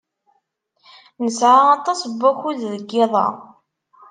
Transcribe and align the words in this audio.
Nesɛa 1.23 1.63
aṭas 1.75 2.01
n 2.05 2.11
wakud 2.21 2.59
deg 2.73 2.89
yiḍ-a. 2.93 3.25